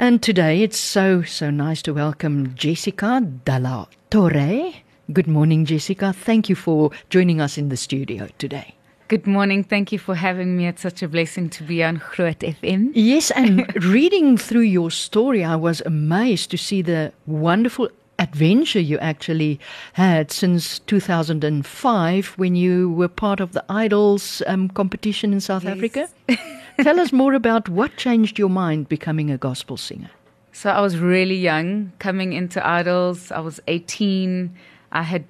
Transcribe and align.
And 0.00 0.22
today 0.22 0.62
it's 0.62 0.78
so, 0.78 1.22
so 1.24 1.50
nice 1.50 1.82
to 1.82 1.92
welcome 1.92 2.54
Jessica 2.54 3.20
Dalla 3.44 3.86
Torre. 4.08 4.72
Good 5.12 5.26
morning, 5.26 5.66
Jessica. 5.66 6.14
Thank 6.14 6.48
you 6.48 6.54
for 6.54 6.90
joining 7.10 7.38
us 7.38 7.58
in 7.58 7.68
the 7.68 7.76
studio 7.76 8.26
today. 8.38 8.76
Good 9.08 9.26
morning. 9.26 9.62
Thank 9.62 9.92
you 9.92 9.98
for 9.98 10.14
having 10.14 10.56
me. 10.56 10.66
It's 10.68 10.80
such 10.80 11.02
a 11.02 11.08
blessing 11.08 11.50
to 11.50 11.62
be 11.64 11.84
on 11.84 12.00
Groot 12.12 12.38
FM. 12.38 12.92
Yes, 12.94 13.30
and 13.32 13.70
reading 13.84 14.38
through 14.38 14.62
your 14.62 14.90
story, 14.90 15.44
I 15.44 15.56
was 15.56 15.82
amazed 15.82 16.50
to 16.52 16.56
see 16.56 16.80
the 16.80 17.12
wonderful 17.26 17.90
adventure 18.18 18.80
you 18.80 18.98
actually 19.00 19.60
had 19.92 20.30
since 20.30 20.78
2005 20.78 22.26
when 22.38 22.56
you 22.56 22.90
were 22.90 23.08
part 23.08 23.40
of 23.40 23.52
the 23.52 23.62
Idols 23.68 24.42
um, 24.46 24.70
competition 24.70 25.34
in 25.34 25.42
South 25.42 25.64
Yes. 25.64 25.76
Africa. 25.76 26.08
Tell 26.82 27.00
us 27.00 27.12
more 27.12 27.34
about 27.34 27.68
what 27.68 27.96
changed 27.96 28.38
your 28.38 28.48
mind 28.48 28.88
becoming 28.88 29.30
a 29.30 29.36
gospel 29.38 29.76
singer. 29.76 30.10
So 30.52 30.70
I 30.70 30.80
was 30.80 30.98
really 30.98 31.36
young 31.36 31.92
coming 31.98 32.32
into 32.32 32.66
Idols. 32.66 33.30
I 33.30 33.40
was 33.40 33.60
18. 33.68 34.54
I 34.92 35.02
had 35.02 35.24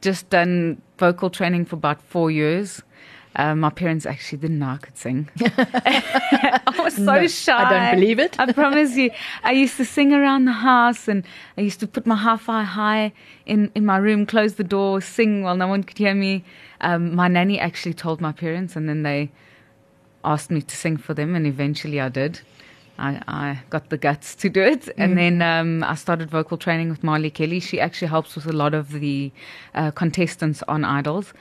just 0.00 0.30
done 0.30 0.80
vocal 0.98 1.30
training 1.30 1.64
for 1.64 1.76
about 1.76 2.00
four 2.02 2.30
years. 2.30 2.82
Uh, 3.34 3.54
my 3.54 3.70
parents 3.70 4.04
actually 4.04 4.38
didn't 4.38 4.58
know 4.58 4.68
I 4.68 4.76
could 4.76 4.96
sing. 4.98 5.28
I 5.40 6.74
was 6.78 6.96
so 6.96 7.02
No, 7.02 7.26
shy. 7.26 7.56
I 7.56 7.70
don't 7.70 8.00
believe 8.00 8.18
it. 8.18 8.38
I 8.38 8.52
promise 8.52 8.94
you. 8.94 9.10
I 9.42 9.52
used 9.52 9.76
to 9.78 9.84
sing 9.84 10.12
around 10.12 10.44
the 10.44 10.52
house 10.52 11.08
and 11.08 11.24
I 11.56 11.62
used 11.62 11.80
to 11.80 11.86
put 11.86 12.06
my 12.06 12.16
hi-fi 12.16 12.62
high 12.62 13.12
in, 13.46 13.70
in 13.74 13.86
my 13.86 13.96
room, 13.96 14.26
close 14.26 14.54
the 14.54 14.64
door, 14.64 15.00
sing 15.00 15.42
while 15.42 15.56
no 15.56 15.66
one 15.66 15.82
could 15.82 15.98
hear 15.98 16.14
me. 16.14 16.44
Um, 16.82 17.14
my 17.14 17.28
nanny 17.28 17.58
actually 17.58 17.94
told 17.94 18.20
my 18.20 18.32
parents 18.32 18.76
and 18.76 18.88
then 18.88 19.02
they 19.02 19.30
asked 20.24 20.50
me 20.50 20.62
to 20.62 20.76
sing 20.76 20.96
for 20.96 21.14
them 21.14 21.34
and 21.34 21.46
eventually 21.46 22.00
I 22.00 22.08
did. 22.08 22.40
I, 22.98 23.22
I 23.26 23.60
got 23.70 23.90
the 23.90 23.96
guts 23.96 24.34
to 24.36 24.48
do 24.48 24.62
it. 24.62 24.88
And 24.98 25.16
then 25.16 25.42
um, 25.42 25.82
I 25.82 25.94
started 25.94 26.30
vocal 26.30 26.56
training 26.58 26.90
with 26.90 27.02
Marley 27.02 27.30
Kelly. 27.30 27.58
She 27.58 27.80
actually 27.80 28.08
helps 28.08 28.36
with 28.36 28.46
a 28.46 28.52
lot 28.52 28.74
of 28.74 28.92
the 28.92 29.32
uh, 29.74 29.90
contestants 29.90 30.62
on 30.68 30.84
Idols. 30.84 31.32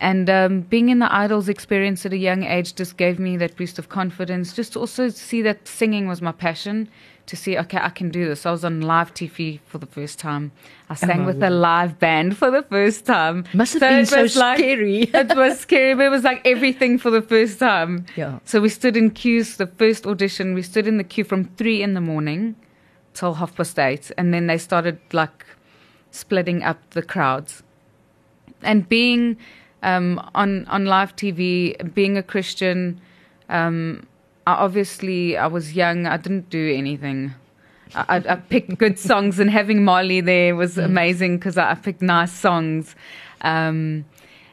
And 0.00 0.28
um, 0.30 0.60
being 0.62 0.90
in 0.90 0.98
the 0.98 1.12
Idols 1.12 1.48
experience 1.48 2.04
at 2.06 2.12
a 2.12 2.16
young 2.16 2.44
age 2.44 2.74
just 2.74 2.96
gave 2.96 3.18
me 3.18 3.36
that 3.38 3.56
boost 3.56 3.78
of 3.78 3.88
confidence. 3.88 4.52
Just 4.52 4.74
to 4.74 4.80
also 4.80 5.08
see 5.08 5.42
that 5.42 5.66
singing 5.66 6.06
was 6.08 6.20
my 6.20 6.32
passion. 6.32 6.88
To 7.28 7.36
see, 7.36 7.58
okay, 7.58 7.78
I 7.78 7.90
can 7.90 8.08
do 8.08 8.26
this. 8.26 8.46
I 8.46 8.50
was 8.50 8.64
on 8.64 8.80
live 8.80 9.12
TV 9.12 9.60
for 9.66 9.76
the 9.76 9.84
first 9.86 10.18
time. 10.18 10.50
I 10.88 10.94
sang 10.94 11.20
my 11.20 11.26
with 11.26 11.42
a 11.42 11.50
live 11.50 11.98
band 11.98 12.38
for 12.38 12.50
the 12.50 12.62
first 12.62 13.04
time. 13.04 13.44
Must 13.52 13.74
have 13.74 13.80
been 13.80 13.98
it 13.98 14.08
so 14.08 14.22
was 14.22 14.34
like- 14.34 14.58
scary. 14.58 15.02
it 15.14 15.36
was 15.36 15.60
scary, 15.60 15.94
but 15.94 16.04
it 16.06 16.08
was 16.08 16.24
like 16.24 16.40
everything 16.46 16.96
for 16.96 17.10
the 17.10 17.20
first 17.20 17.58
time. 17.58 18.06
Yeah. 18.16 18.38
So 18.46 18.62
we 18.62 18.70
stood 18.70 18.96
in 18.96 19.10
queues, 19.10 19.58
the 19.58 19.66
first 19.66 20.06
audition, 20.06 20.54
we 20.54 20.62
stood 20.62 20.86
in 20.86 20.96
the 20.96 21.04
queue 21.04 21.24
from 21.24 21.44
three 21.58 21.82
in 21.82 21.92
the 21.92 22.00
morning 22.00 22.56
till 23.12 23.34
half 23.34 23.54
past 23.54 23.78
eight. 23.78 24.10
And 24.16 24.32
then 24.32 24.46
they 24.46 24.56
started 24.56 24.98
like 25.12 25.44
splitting 26.10 26.62
up 26.62 26.78
the 26.90 27.02
crowds. 27.02 27.62
And 28.62 28.88
being 28.88 29.36
um, 29.82 30.18
on, 30.34 30.64
on 30.66 30.86
live 30.86 31.14
TV, 31.14 31.92
being 31.92 32.16
a 32.16 32.22
Christian, 32.22 33.02
um, 33.50 34.06
I 34.48 34.52
obviously, 34.66 35.36
I 35.36 35.46
was 35.46 35.74
young, 35.74 36.06
I 36.06 36.16
didn't 36.16 36.48
do 36.48 36.64
anything. 36.74 37.34
I, 37.94 38.16
I 38.16 38.36
picked 38.36 38.78
good 38.78 38.98
songs, 39.10 39.38
and 39.38 39.50
having 39.50 39.84
Molly 39.84 40.20
there 40.22 40.56
was 40.56 40.78
amazing 40.78 41.36
because 41.38 41.58
I, 41.58 41.72
I 41.72 41.74
picked 41.74 42.00
nice 42.02 42.32
songs. 42.32 42.94
Um, 43.42 44.04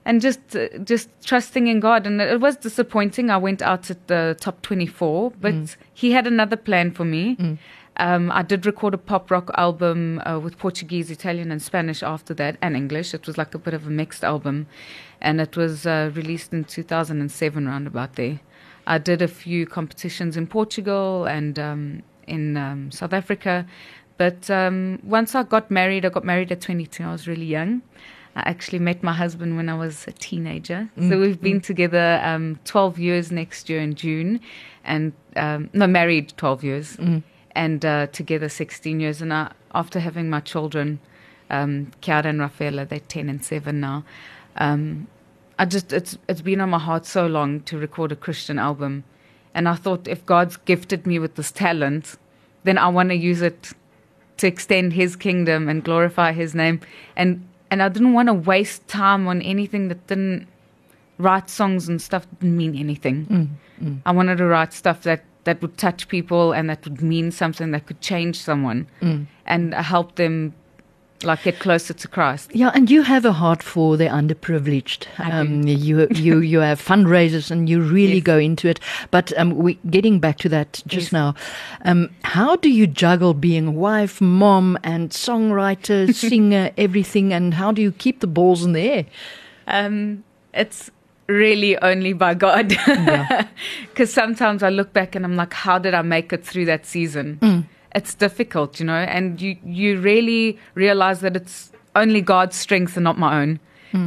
and 0.07 0.21
just 0.21 0.55
uh, 0.55 0.67
just 0.91 1.07
trusting 1.23 1.67
in 1.67 1.79
God. 1.79 2.05
And 2.05 2.21
it 2.21 2.39
was 2.41 2.57
disappointing. 2.57 3.29
I 3.29 3.37
went 3.37 3.61
out 3.61 3.89
at 3.89 4.07
the 4.07 4.35
top 4.39 4.61
24, 4.61 5.31
but 5.41 5.53
He 5.93 6.11
had 6.11 6.27
another 6.27 6.57
plan 6.57 6.91
for 6.91 7.05
me. 7.05 7.57
Um, 7.97 8.29
I 8.39 8.41
did 8.41 8.65
record 8.65 8.93
a 8.93 8.97
pop 8.97 9.31
rock 9.31 9.49
album 9.57 10.21
uh, 10.25 10.37
with 10.43 10.57
Portuguese, 10.57 11.09
Italian, 11.09 11.49
and 11.53 11.61
Spanish 11.61 12.03
after 12.03 12.33
that, 12.35 12.57
and 12.61 12.75
English. 12.75 13.13
It 13.13 13.25
was 13.27 13.37
like 13.37 13.55
a 13.55 13.57
bit 13.57 13.73
of 13.73 13.87
a 13.87 13.89
mixed 13.89 14.23
album, 14.25 14.67
and 15.21 15.39
it 15.39 15.55
was 15.55 15.87
uh, 15.87 16.11
released 16.13 16.51
in 16.51 16.65
2007, 16.65 17.65
round 17.65 17.87
about 17.87 18.15
there. 18.15 18.39
I 18.87 18.97
did 18.97 19.21
a 19.21 19.27
few 19.27 19.65
competitions 19.65 20.37
in 20.37 20.47
Portugal 20.47 21.25
and 21.25 21.57
um, 21.57 22.03
in 22.27 22.57
um, 22.57 22.91
South 22.91 23.13
Africa, 23.13 23.65
but 24.17 24.49
um, 24.49 24.99
once 25.03 25.35
I 25.35 25.43
got 25.43 25.69
married, 25.69 26.05
I 26.05 26.09
got 26.09 26.23
married 26.23 26.51
at 26.51 26.61
22. 26.61 27.03
I 27.03 27.11
was 27.11 27.27
really 27.27 27.45
young. 27.45 27.81
I 28.35 28.49
actually 28.49 28.79
met 28.79 29.01
my 29.01 29.13
husband 29.13 29.55
when 29.55 29.69
I 29.69 29.75
was 29.75 30.07
a 30.07 30.11
teenager. 30.11 30.89
So 31.09 31.19
we've 31.19 31.39
been 31.39 31.61
together 31.61 32.19
um, 32.23 32.59
12 32.65 32.99
years 32.99 33.31
next 33.31 33.69
year 33.69 33.79
in 33.79 33.95
June, 33.95 34.41
and 34.83 35.13
um, 35.37 35.69
no, 35.73 35.87
married 35.87 36.33
12 36.35 36.63
years, 36.63 36.97
and 37.55 37.85
uh, 37.85 38.07
together 38.07 38.49
16 38.49 38.99
years. 38.99 39.21
And 39.21 39.33
I, 39.33 39.51
after 39.73 39.99
having 39.99 40.29
my 40.29 40.41
children, 40.41 40.99
um, 41.49 41.91
Chiara 42.01 42.27
and 42.27 42.41
Rafaela, 42.41 42.85
they're 42.85 42.99
10 42.99 43.29
and 43.29 43.43
7 43.43 43.79
now. 43.79 44.03
Um, 44.57 45.07
I 45.57 45.65
just 45.65 45.93
it's 45.93 46.17
it's 46.27 46.41
been 46.41 46.61
on 46.61 46.69
my 46.69 46.79
heart 46.79 47.05
so 47.05 47.27
long 47.27 47.61
to 47.61 47.77
record 47.77 48.11
a 48.11 48.15
Christian 48.15 48.59
album, 48.59 49.03
and 49.53 49.67
I 49.67 49.75
thought 49.75 50.07
if 50.07 50.25
God's 50.25 50.57
gifted 50.57 51.07
me 51.07 51.19
with 51.19 51.35
this 51.35 51.51
talent, 51.51 52.17
then 52.63 52.77
I 52.77 52.87
want 52.87 53.09
to 53.09 53.15
use 53.15 53.41
it 53.41 53.71
to 54.37 54.47
extend 54.47 54.93
His 54.93 55.15
kingdom 55.15 55.69
and 55.69 55.83
glorify 55.83 56.33
His 56.33 56.53
name, 56.53 56.81
and 57.15 57.47
and 57.71 57.81
I 57.81 57.89
didn't 57.89 58.13
want 58.13 58.27
to 58.27 58.33
waste 58.33 58.87
time 58.87 59.27
on 59.27 59.41
anything 59.41 59.87
that 59.87 60.05
didn't 60.07 60.47
write 61.17 61.49
songs 61.49 61.87
and 61.87 62.01
stuff 62.01 62.27
didn't 62.39 62.57
mean 62.57 62.75
anything. 62.75 63.25
Mm, 63.25 63.49
mm. 63.81 63.99
I 64.05 64.11
wanted 64.11 64.37
to 64.37 64.45
write 64.45 64.73
stuff 64.73 65.03
that 65.03 65.23
that 65.45 65.61
would 65.61 65.77
touch 65.77 66.07
people 66.07 66.51
and 66.51 66.69
that 66.69 66.83
would 66.83 67.01
mean 67.01 67.31
something 67.31 67.71
that 67.71 67.85
could 67.85 68.01
change 68.01 68.39
someone. 68.39 68.87
Mm. 69.01 69.27
And 69.45 69.73
help 69.73 70.15
them 70.15 70.53
like 71.25 71.43
get 71.43 71.59
closer 71.59 71.93
to 71.93 72.07
Christ. 72.07 72.51
Yeah, 72.55 72.71
and 72.73 72.89
you 72.89 73.01
have 73.03 73.25
a 73.25 73.31
heart 73.33 73.63
for 73.63 73.97
the 73.97 74.05
underprivileged. 74.05 75.07
Um, 75.19 75.63
you 75.67 76.07
you 76.11 76.39
you 76.39 76.59
have 76.59 76.81
fundraisers 76.81 77.51
and 77.51 77.67
you 77.69 77.81
really 77.81 78.15
Yes. 78.15 78.23
go 78.23 78.37
into 78.37 78.67
it. 78.69 78.79
But 79.11 79.33
um, 79.37 79.55
we 79.57 79.79
getting 79.89 80.19
back 80.19 80.37
to 80.39 80.49
that 80.49 80.81
just 80.87 81.07
Yes. 81.07 81.11
now. 81.13 81.35
Um, 81.83 82.09
how 82.23 82.55
do 82.55 82.69
you 82.69 82.87
juggle 82.87 83.33
being 83.33 83.75
wife, 83.75 84.21
mom, 84.21 84.77
and 84.83 85.09
songwriter, 85.09 86.13
singer, 86.29 86.71
everything? 86.77 87.33
And 87.33 87.53
how 87.55 87.71
do 87.71 87.81
you 87.81 87.91
keep 87.91 88.19
the 88.19 88.27
balls 88.27 88.63
in 88.63 88.73
the 88.73 88.81
air? 88.81 89.05
Um, 89.67 90.23
it's 90.53 90.91
really 91.27 91.75
only 91.81 92.13
by 92.13 92.33
God. 92.35 92.69
Because 93.89 94.13
sometimes 94.21 94.61
I 94.63 94.69
look 94.69 94.93
back 94.93 95.15
and 95.15 95.25
I'm 95.25 95.35
like, 95.35 95.53
how 95.53 95.79
did 95.79 95.93
I 95.93 96.01
make 96.03 96.31
it 96.33 96.45
through 96.45 96.65
that 96.65 96.85
season? 96.85 97.67
It's 97.95 98.13
difficult, 98.13 98.79
you 98.79 98.85
know, 98.85 98.93
and 99.17 99.41
you, 99.41 99.57
you 99.65 99.99
really 99.99 100.59
realize 100.75 101.21
that 101.21 101.35
it's 101.35 101.71
only 101.95 102.21
God's 102.21 102.55
strength 102.55 102.97
and 102.97 103.03
not 103.05 103.17
my 103.17 103.41
own. 103.41 103.59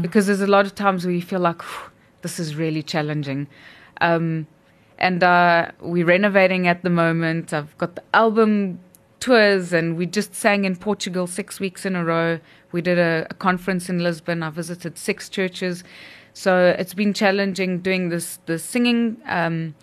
Because 0.03 0.27
there's 0.27 0.43
a 0.43 0.47
lot 0.47 0.67
of 0.67 0.75
times 0.75 1.07
where 1.07 1.15
you 1.15 1.23
feel 1.23 1.41
like, 1.41 1.63
this 2.21 2.39
is 2.39 2.55
really 2.55 2.83
challenging. 2.83 3.47
Um, 4.03 4.47
and 4.99 5.23
uh, 5.23 5.71
we're 5.81 6.05
renovating 6.05 6.69
at 6.69 6.83
the 6.83 6.91
moment. 6.91 7.55
I've 7.55 7.79
got 7.79 7.95
the 7.95 8.03
album 8.13 8.81
tours, 9.21 9.73
and 9.73 9.97
we 9.97 10.05
just 10.05 10.35
sang 10.35 10.67
in 10.67 10.77
Portugal 10.77 11.27
six 11.27 11.59
weeks 11.59 11.87
in 11.87 11.97
a 11.97 12.05
row. 12.05 12.39
We 12.71 12.83
did 12.83 12.99
a, 12.99 13.27
a 13.31 13.35
conference 13.35 13.89
in 13.89 14.03
Lisbon. 14.03 14.43
I 14.43 14.51
visited 14.51 14.99
six 14.99 15.31
churches, 15.31 15.85
so 16.35 16.75
it's 16.79 16.93
been 16.93 17.15
challenging 17.15 17.81
doing 17.81 18.11
this 18.11 18.39
the 18.45 18.59
singing 18.59 19.17
um, 19.25 19.75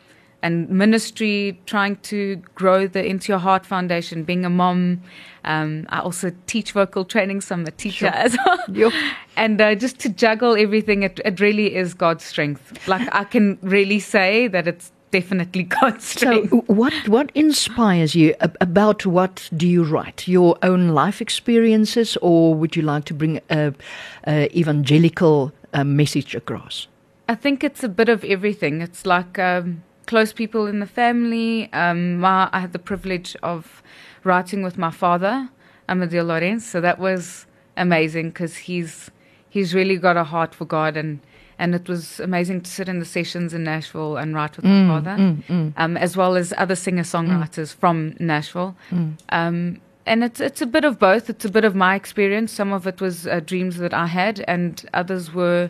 and 0.45 0.69
ministry, 0.69 1.59
trying 1.65 1.95
to 2.11 2.35
grow 2.61 2.87
the 2.87 3.03
Into 3.03 3.31
Your 3.31 3.39
Heart 3.39 3.65
Foundation. 3.65 4.23
Being 4.23 4.45
a 4.45 4.49
mom, 4.49 5.01
um, 5.43 5.85
I 5.89 5.99
also 5.99 6.31
teach 6.45 6.71
vocal 6.73 7.03
training, 7.03 7.41
so 7.41 7.55
I'm 7.55 7.65
a 7.65 7.71
teacher 7.71 8.05
Sure. 8.11 8.23
as 8.25 8.37
well. 8.45 8.59
Yo. 8.81 8.91
And 9.35 9.59
uh, 9.59 9.73
just 9.75 9.97
to 10.03 10.09
juggle 10.09 10.55
everything, 10.55 11.03
it, 11.03 11.19
it 11.25 11.39
really 11.39 11.75
is 11.75 11.93
God's 11.95 12.23
strength. 12.23 12.87
Like 12.87 13.07
I 13.21 13.23
can 13.23 13.57
really 13.61 13.99
say 13.99 14.47
that 14.49 14.67
it's 14.67 14.91
definitely 15.11 15.63
God's 15.81 16.05
So, 16.05 16.17
strength. 16.19 16.69
what 16.69 16.93
what 17.07 17.31
inspires 17.33 18.13
you? 18.15 18.35
About 18.61 19.05
what 19.05 19.49
do 19.57 19.67
you 19.67 19.83
write? 19.83 20.27
Your 20.27 20.57
own 20.61 20.89
life 20.89 21.21
experiences, 21.21 22.17
or 22.21 22.53
would 22.53 22.75
you 22.75 22.83
like 22.83 23.05
to 23.05 23.13
bring 23.15 23.39
a, 23.49 23.73
a 24.27 24.35
evangelical 24.59 25.51
uh, 25.73 25.83
message 25.83 26.35
across? 26.35 26.87
I 27.27 27.35
think 27.35 27.63
it's 27.63 27.83
a 27.83 27.89
bit 27.89 28.09
of 28.09 28.23
everything. 28.23 28.81
It's 28.81 29.03
like 29.05 29.39
um, 29.39 29.81
close 30.05 30.33
people 30.33 30.67
in 30.67 30.79
the 30.79 30.85
family. 30.87 31.69
Um, 31.73 32.19
my, 32.19 32.49
I 32.51 32.59
had 32.59 32.73
the 32.73 32.79
privilege 32.79 33.35
of 33.43 33.81
writing 34.23 34.63
with 34.63 34.77
my 34.77 34.91
father, 34.91 35.49
Amadeo 35.89 36.23
Lorenz, 36.23 36.65
so 36.65 36.81
that 36.81 36.97
was 36.99 37.45
amazing 37.77 38.29
because 38.29 38.57
he's 38.57 39.11
he's 39.49 39.73
really 39.73 39.97
got 39.97 40.17
a 40.17 40.23
heart 40.23 40.55
for 40.55 40.65
God 40.65 40.97
and. 40.97 41.19
And 41.57 41.73
it 41.73 41.87
was 41.87 42.19
amazing 42.19 42.63
to 42.63 42.69
sit 42.69 42.89
in 42.89 42.99
the 42.99 43.05
sessions 43.05 43.53
in 43.53 43.63
Nashville 43.63 44.17
and 44.17 44.35
write 44.35 44.57
with 44.57 44.65
my 44.65 44.87
father, 44.89 45.15
Um, 45.77 45.95
as 45.95 46.17
well 46.17 46.35
as 46.35 46.53
other 46.57 46.75
singer 46.75 47.03
songwriters 47.03 47.73
from 47.73 48.13
Nashville. 48.19 48.75
Um, 49.29 49.79
and 50.05 50.23
it's 50.25 50.41
it's 50.41 50.61
a 50.61 50.65
bit 50.65 50.83
of 50.83 50.99
both. 50.99 51.29
It's 51.29 51.45
a 51.45 51.49
bit 51.49 51.63
of 51.63 51.73
my 51.73 51.95
experience. 51.95 52.51
Some 52.51 52.73
of 52.73 52.85
it 52.85 52.99
was 52.99 53.25
uh, 53.25 53.39
dreams 53.39 53.77
that 53.77 53.93
I 53.93 54.07
had, 54.07 54.43
and 54.49 54.83
others 54.93 55.33
were 55.33 55.69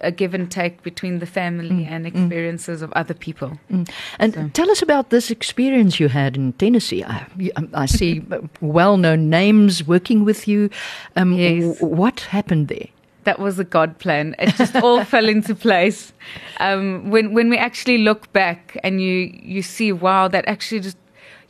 a 0.00 0.10
give 0.12 0.34
and 0.34 0.50
take 0.50 0.82
between 0.82 1.18
the 1.18 1.26
family 1.26 1.84
and 1.84 2.06
experiences 2.06 2.82
of 2.82 2.92
other 2.92 3.14
people. 3.14 3.58
Mm. 3.70 3.88
And 4.18 4.34
So- 4.34 4.50
tell 4.52 4.70
us 4.70 4.82
about 4.82 5.10
this 5.10 5.30
experience 5.30 5.98
you 6.00 6.08
had 6.08 6.36
in 6.36 6.52
Tennessee. 6.54 7.02
I, 7.04 7.26
um, 7.56 7.68
I 7.74 7.86
see 7.86 8.22
well 8.60 8.96
known 8.96 9.28
names 9.30 9.86
working 9.86 10.24
with 10.24 10.46
you. 10.48 10.70
Um, 11.16 11.32
Yes. 11.32 11.80
what 11.80 12.20
happened 12.20 12.68
there? 12.68 12.88
that 13.24 13.38
was 13.38 13.58
a 13.58 13.64
God 13.64 13.98
plan. 13.98 14.34
It 14.38 14.54
just 14.54 14.74
all 14.76 15.04
fell 15.14 15.28
into 15.28 15.54
place. 15.54 16.14
Um, 16.60 17.10
when 17.10 17.34
when 17.34 17.50
we 17.50 17.58
actually 17.58 17.98
look 17.98 18.32
back 18.32 18.78
and 18.82 19.02
you 19.02 19.30
you 19.42 19.60
see, 19.60 19.92
wow, 19.92 20.28
that 20.28 20.48
actually 20.48 20.80
just, 20.80 20.96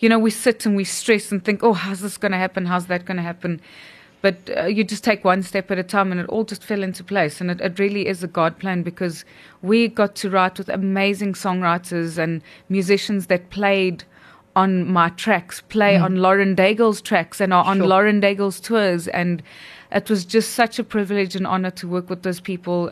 you 0.00 0.08
know, 0.08 0.18
we 0.18 0.30
sit 0.30 0.66
and 0.66 0.74
we 0.74 0.82
stress 0.84 1.30
and 1.30 1.44
think, 1.44 1.62
oh, 1.62 1.74
how's 1.74 2.00
this 2.00 2.18
going 2.18 2.32
to 2.32 2.38
happen? 2.38 2.66
How's 2.66 2.86
that 2.86 3.04
going 3.04 3.16
to 3.18 3.22
happen? 3.22 3.60
But 4.20 4.50
uh, 4.56 4.64
you 4.64 4.82
just 4.82 5.04
take 5.04 5.24
one 5.24 5.42
step 5.42 5.70
at 5.70 5.78
a 5.78 5.82
time, 5.82 6.10
and 6.10 6.20
it 6.20 6.28
all 6.28 6.44
just 6.44 6.64
fell 6.64 6.82
into 6.82 7.04
place. 7.04 7.40
And 7.40 7.50
it, 7.50 7.60
it 7.60 7.78
really 7.78 8.06
is 8.06 8.22
a 8.22 8.26
God 8.26 8.58
plan 8.58 8.82
because 8.82 9.24
we 9.62 9.88
got 9.88 10.16
to 10.16 10.30
write 10.30 10.58
with 10.58 10.68
amazing 10.68 11.34
songwriters 11.34 12.18
and 12.18 12.42
musicians 12.68 13.26
that 13.28 13.50
played 13.50 14.04
on 14.56 14.90
my 14.90 15.08
tracks, 15.10 15.60
play 15.68 15.96
on 15.96 16.16
Lauren 16.16 16.56
Daigle's 16.56 17.00
tracks, 17.00 17.40
and 17.40 17.54
are 17.54 17.64
on 17.64 17.78
Sure. 17.78 17.86
Lauren 17.86 18.18
Daigle's 18.18 18.58
tours. 18.58 19.06
And 19.06 19.40
it 19.92 20.10
was 20.10 20.24
just 20.24 20.54
such 20.54 20.80
a 20.80 20.84
privilege 20.84 21.36
and 21.36 21.46
honor 21.46 21.70
to 21.70 21.86
work 21.86 22.10
with 22.10 22.24
those 22.24 22.40
people. 22.40 22.90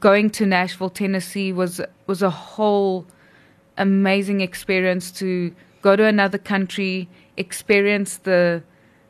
Going 0.00 0.30
to 0.30 0.46
Nashville, 0.46 0.90
Tennessee 0.90 1.52
was 1.52 1.80
was 2.06 2.22
a 2.22 2.30
whole 2.30 3.04
amazing 3.78 4.42
experience 4.42 5.10
to 5.12 5.52
go 5.80 5.96
to 5.96 6.04
another 6.04 6.38
country, 6.38 7.08
experience 7.36 8.18
the 8.18 8.62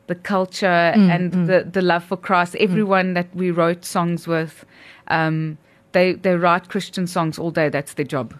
the 0.07 0.15
culture 0.15 0.91
and 0.95 1.31
the 1.47 1.63
the 1.71 1.81
love 1.81 2.03
for 2.03 2.17
Christ. 2.17 2.55
Everyone 2.55 3.13
that 3.13 3.27
we 3.35 3.51
wrote 3.51 3.85
songs 3.85 4.27
with, 4.27 4.65
um, 5.07 5.57
they 5.93 6.13
they 6.13 6.35
write 6.35 6.67
Christian 6.69 7.07
songs 7.07 7.39
all 7.39 7.51
day. 7.51 7.69
That's 7.69 7.93
their 7.93 8.05
job. 8.05 8.33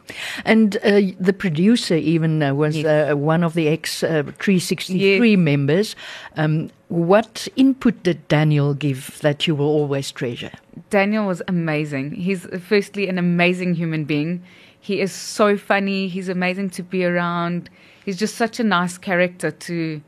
And 0.45 0.75
uh, 0.77 1.01
the 1.19 1.33
producer 1.33 1.95
even 1.95 2.43
uh, 2.43 2.53
was 2.53 2.75
Yes. 2.75 3.11
uh, 3.11 3.17
one 3.17 3.43
of 3.45 3.53
the 3.53 3.67
ex 3.69 4.03
uh, 4.03 4.23
Tree63 4.39 5.37
members. 5.37 5.95
Um, 6.37 6.69
what 6.89 7.47
input 7.55 8.03
did 8.03 8.27
Daniel 8.27 8.73
give 8.73 9.19
that 9.21 9.47
you 9.47 9.55
will 9.55 9.69
always 9.69 10.11
treasure? 10.11 10.51
Daniel 10.89 11.25
was 11.25 11.41
amazing. 11.47 12.11
He's 12.11 12.45
firstly 12.67 13.07
an 13.09 13.17
amazing 13.17 13.75
human 13.75 14.03
being. 14.05 14.41
He 14.79 14.99
is 14.99 15.11
so 15.13 15.57
funny. 15.57 16.07
He's 16.09 16.29
amazing 16.29 16.69
to 16.71 16.83
be 16.83 17.05
around. 17.05 17.69
He's 18.05 18.17
just 18.17 18.35
such 18.35 18.59
a 18.59 18.63
nice 18.63 18.97
character 18.97 19.49
to, 19.49 20.01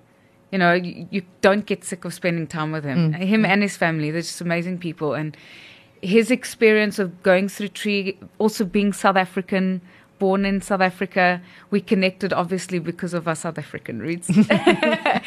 you 0.51 0.57
know, 0.57 0.73
you, 0.73 1.07
you 1.11 1.21
don't 1.41 1.65
get 1.65 1.83
sick 1.83 2.05
of 2.05 2.13
spending 2.13 2.47
time 2.47 2.71
with 2.71 2.83
him. 2.83 3.13
Him 3.13 3.45
and 3.45 3.61
his 3.61 3.77
family, 3.77 4.11
they're 4.11 4.21
just 4.21 4.41
amazing 4.41 4.77
people. 4.77 5.13
And 5.13 5.35
his 6.01 6.31
experience 6.31 6.99
of 6.99 7.23
going 7.23 7.49
through 7.49 7.69
tree, 7.69 8.17
also 8.37 8.63
being 8.63 8.93
South 8.93 9.15
African, 9.15 9.81
born 10.19 10.45
in 10.45 10.61
South 10.61 10.81
Africa, 10.81 11.41
we 11.71 11.81
connected 11.81 12.31
obviously 12.31 12.79
because 12.79 13.13
of 13.13 13.27
our 13.27 13.35
South 13.35 13.57
African 13.57 13.99
roots. 13.99 14.29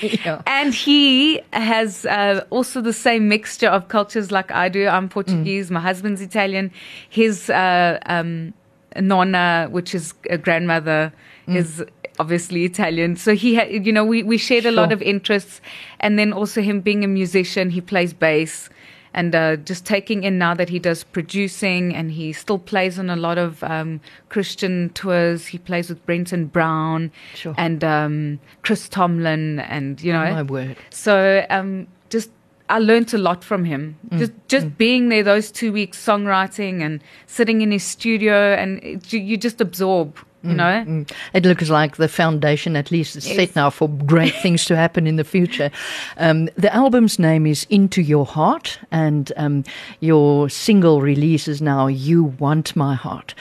Yeah. 0.01 0.43
And 0.47 0.73
he 0.73 1.41
has 1.53 2.07
uh, 2.07 2.45
also 2.51 2.81
the 2.81 2.93
same 2.93 3.29
mixture 3.29 3.67
of 3.67 3.89
cultures 3.89 4.31
like 4.31 4.53
I 4.53 4.69
do. 4.69 4.87
I'm 4.87 5.09
Portuguese, 5.09 5.73
my 5.73 5.81
husband's 5.81 6.21
Italian. 6.21 6.71
His 7.09 7.51
uh, 7.51 7.99
um, 8.07 8.55
nonna, 8.97 9.69
which 9.73 9.97
is 9.97 10.15
a 10.31 10.39
grandmother, 10.39 11.13
is 11.49 11.85
obviously 12.19 12.65
Italian. 12.65 13.17
So 13.17 13.35
he, 13.35 13.55
had, 13.55 13.87
you 13.87 13.93
know, 13.93 14.05
we, 14.05 14.23
we 14.23 14.39
shared 14.39 14.67
a 14.67 14.71
lot 14.73 14.93
of 14.93 15.01
interests. 15.03 15.61
And 16.01 16.19
then 16.19 16.33
also 16.33 16.61
him 16.63 16.81
being 16.81 17.05
a 17.05 17.09
musician, 17.09 17.71
he 17.71 17.81
plays 17.81 18.13
bass. 18.13 18.69
And 19.15 19.35
uh, 19.35 19.57
just 19.57 19.87
taking 19.87 20.23
in 20.23 20.39
now 20.39 20.55
that 20.55 20.69
he 20.69 20.79
does 20.79 21.03
producing 21.03 21.95
and 21.95 22.13
he 22.13 22.33
still 22.33 22.59
plays 22.59 22.99
on 22.99 23.09
a 23.11 23.17
lot 23.17 23.39
of 23.39 23.65
um, 23.65 24.01
Christian 24.29 24.91
tours. 24.91 25.47
He 25.47 25.59
plays 25.59 25.89
with 25.89 26.05
Brenton 26.07 26.47
Brown 26.47 27.11
Sure. 27.35 27.55
and 27.57 27.83
um, 27.83 28.39
Chris 28.63 28.89
Tomlin, 28.89 29.61
and 29.61 30.01
you 30.03 30.13
know, 30.13 30.31
My 30.31 30.43
word. 30.43 30.77
so 30.91 31.45
um, 31.49 31.89
just 32.11 32.31
I 32.69 32.79
learned 32.81 33.15
a 33.15 33.19
lot 33.19 33.43
from 33.43 33.65
him. 33.65 33.97
Just 34.19 34.33
just 34.47 34.77
being 34.77 35.09
there 35.09 35.23
those 35.23 35.51
two 35.51 35.73
weeks, 35.73 35.99
songwriting 36.05 36.83
and 36.83 37.03
sitting 37.27 37.63
in 37.63 37.73
his 37.73 37.83
studio, 37.83 38.53
and 38.55 38.79
it, 38.85 39.11
you, 39.13 39.21
you 39.21 39.37
just 39.39 39.61
absorb. 39.61 40.19
You 40.43 40.55
know, 40.55 40.85
Mm. 40.87 41.11
It 41.33 41.45
looks 41.45 41.69
like 41.69 41.97
the 41.97 42.07
foundation, 42.07 42.77
at 42.77 42.93
least, 42.93 43.17
is 43.17 43.25
set 43.25 43.57
now 43.57 43.71
for 43.71 43.89
great 43.89 44.35
things 44.43 44.65
to 44.67 44.77
happen 44.77 45.07
in 45.07 45.17
the 45.17 45.25
future. 45.25 45.71
Um, 46.17 46.49
the 46.57 46.73
album's 46.73 47.19
name 47.19 47.45
is 47.45 47.67
Into 47.71 48.01
Your 48.03 48.25
Heart, 48.25 48.79
and 48.93 49.33
um, 49.37 49.65
your 49.99 50.49
single 50.49 51.01
release 51.03 51.49
is 51.49 51.61
now 51.61 51.89
You 51.89 52.23
Want 52.39 52.77
My 52.77 52.95
Heart. 52.95 53.35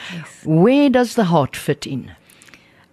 Where 0.44 0.90
does 0.90 1.14
the 1.14 1.24
heart 1.24 1.54
fit 1.54 1.86
in? 1.86 2.10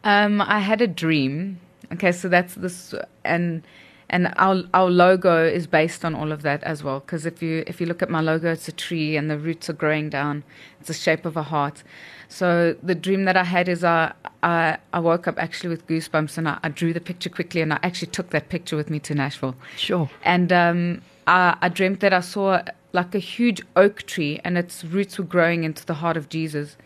Um, 0.03 0.39
I 0.39 0.59
had 0.59 0.81
a 0.81 0.87
dream. 0.87 1.59
Okay, 1.91 2.11
so 2.11 2.29
that's 2.29 2.53
this, 2.55 2.93
and 3.23 3.63
and 4.09 4.33
our 4.37 4.63
our 4.73 4.89
logo 4.89 5.43
is 5.43 5.67
based 5.67 6.05
on 6.05 6.15
all 6.15 6.31
of 6.31 6.41
that 6.43 6.63
as 6.63 6.83
well. 6.83 6.99
Because 6.99 7.25
if 7.25 7.41
you 7.41 7.63
if 7.67 7.81
you 7.81 7.87
look 7.87 8.01
at 8.01 8.09
my 8.09 8.21
logo, 8.21 8.51
it's 8.51 8.67
a 8.67 8.71
tree 8.71 9.17
and 9.17 9.29
the 9.29 9.37
roots 9.37 9.69
are 9.69 9.73
growing 9.73 10.09
down. 10.09 10.43
It's 10.79 10.87
the 10.87 10.93
shape 10.93 11.25
of 11.25 11.35
a 11.35 11.43
heart. 11.43 11.83
So 12.27 12.75
the 12.81 12.95
dream 12.95 13.25
that 13.25 13.37
I 13.37 13.43
had 13.43 13.67
is 13.67 13.83
I 13.83 14.13
I, 14.43 14.77
I 14.93 14.99
woke 14.99 15.27
up 15.27 15.41
actually 15.41 15.69
with 15.69 15.87
goosebumps 15.87 16.37
and 16.37 16.47
I, 16.47 16.59
I 16.63 16.69
drew 16.69 16.93
the 16.93 17.01
picture 17.01 17.29
quickly 17.29 17.61
and 17.61 17.73
I 17.73 17.79
actually 17.81 18.11
took 18.11 18.29
that 18.29 18.49
picture 18.49 18.75
with 18.75 18.89
me 18.89 18.99
to 18.99 19.15
Nashville. 19.15 19.55
Sure. 19.75 20.09
And 20.23 20.53
um, 20.53 21.01
I, 21.25 21.57
I 21.61 21.69
dreamt 21.69 21.99
that 22.01 22.13
I 22.13 22.19
saw 22.19 22.61
like 22.93 23.15
a 23.15 23.19
huge 23.19 23.61
oak 23.75 24.03
tree 24.03 24.39
and 24.43 24.57
its 24.57 24.83
roots 24.83 25.17
were 25.17 25.25
growing 25.25 25.63
into 25.63 25.85
the 25.85 25.95
heart 25.95 26.15
of 26.15 26.29
Jesus. 26.29 26.77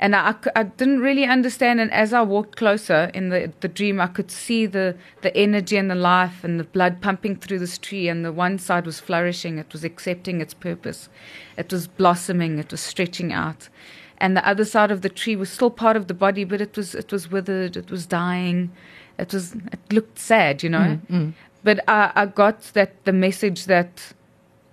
And 0.00 0.16
I 0.16 0.32
didn't 0.78 1.00
really 1.00 1.26
understand. 1.26 1.78
And 1.78 1.92
as 1.92 2.14
I 2.14 2.22
walked 2.22 2.56
closer 2.56 3.10
in 3.12 3.28
the, 3.28 3.52
the 3.60 3.68
dream, 3.68 4.00
I 4.00 4.06
could 4.06 4.30
see 4.30 4.64
the, 4.64 4.96
the 5.20 5.36
energy 5.36 5.76
and 5.76 5.90
the 5.90 5.94
life 5.94 6.42
and 6.42 6.58
the 6.58 6.64
blood 6.64 7.02
pumping 7.02 7.36
through 7.36 7.58
this 7.58 7.76
tree. 7.76 8.08
And 8.08 8.24
the 8.24 8.32
one 8.32 8.58
side 8.58 8.86
was 8.86 8.98
flourishing, 8.98 9.58
it 9.58 9.70
was 9.74 9.84
accepting 9.84 10.40
its 10.40 10.54
purpose, 10.54 11.10
it 11.58 11.70
was 11.70 11.86
blossoming, 11.86 12.58
it 12.58 12.70
was 12.70 12.80
stretching 12.80 13.30
out. 13.30 13.68
And 14.16 14.34
the 14.34 14.48
other 14.48 14.64
side 14.64 14.90
of 14.90 15.02
the 15.02 15.10
tree 15.10 15.36
was 15.36 15.50
still 15.50 15.70
part 15.70 15.98
of 15.98 16.06
the 16.06 16.14
body, 16.14 16.44
but 16.44 16.62
it 16.62 16.78
was 16.78 16.94
it 16.94 17.12
was 17.12 17.30
withered, 17.30 17.76
it 17.76 17.90
was 17.90 18.06
dying, 18.06 18.70
it 19.18 19.34
was 19.34 19.54
it 19.70 19.80
looked 19.92 20.18
sad, 20.18 20.62
you 20.62 20.70
know. 20.70 20.98
Mm, 21.10 21.10
mm. 21.10 21.32
But 21.62 21.86
I, 21.86 22.10
I 22.14 22.26
got 22.26 22.62
that 22.72 23.04
the 23.04 23.12
message 23.12 23.66
that 23.66 24.14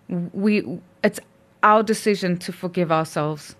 we 0.07 0.79
it's 1.03 1.19
our 1.63 1.83
decision 1.83 2.37
to 2.37 2.53
forgive 2.53 2.93
ourselves 2.93 3.57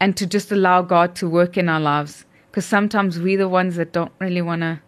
and 0.00 0.16
to 0.16 0.26
just 0.26 0.52
allow 0.52 0.82
God 0.82 1.14
to 1.16 1.28
work 1.28 1.56
in 1.56 1.68
our 1.68 1.80
lives 1.80 2.24
because 2.50 2.64
sometimes 2.64 3.18
we're 3.18 3.38
the 3.38 3.48
ones 3.48 3.76
that 3.76 3.92
don't 3.92 4.12
really 4.18 4.42
want 4.42 4.62
to 4.62 4.80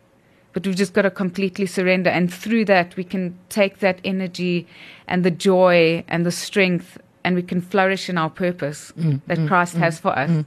but 0.52 0.66
we've 0.66 0.76
just 0.76 0.92
got 0.92 1.02
to 1.02 1.10
completely 1.10 1.66
surrender 1.66 2.10
and 2.10 2.32
through 2.32 2.64
that 2.64 2.96
we 2.96 3.04
can 3.04 3.38
take 3.48 3.78
that 3.78 4.00
energy 4.04 4.66
and 5.06 5.24
the 5.24 5.30
joy 5.30 6.04
and 6.08 6.26
the 6.26 6.32
strength 6.32 6.98
and 7.24 7.36
we 7.36 7.42
can 7.42 7.60
flourish 7.60 8.08
in 8.08 8.16
our 8.16 8.30
purpose 8.30 8.92
mm, 8.96 9.04
mm, 9.04 9.20
that 9.26 9.38
mm, 9.38 9.48
Christ 9.48 9.74
has 9.74 9.98
for 9.98 10.18
us 10.18 10.44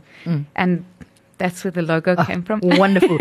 and 0.55 0.85
that's 1.41 1.63
where 1.63 1.71
the 1.71 1.81
logo 1.81 2.15
ah, 2.17 2.25
came 2.25 2.43
from 2.43 2.59
Wonderful. 2.63 3.17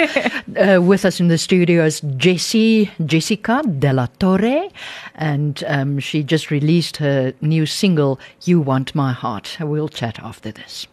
uh, 0.59 0.81
with 0.81 1.05
us 1.05 1.21
in 1.21 1.29
the 1.29 1.39
studio 1.39 1.85
is 1.87 2.03
Jessie, 2.19 2.91
Jessica 3.07 3.63
Della 3.79 4.11
Torre, 4.19 4.69
and 5.15 5.65
um, 5.67 5.99
she 5.99 6.23
just 6.23 6.51
released 6.51 6.99
her 6.99 7.33
new 7.41 7.65
single, 7.65 8.21
You 8.43 8.61
Want 8.61 8.95
My 8.95 9.13
Heart. 9.15 9.57
We'll 9.61 9.89
chat 9.89 10.19
after 10.19 10.53
this. 10.53 10.87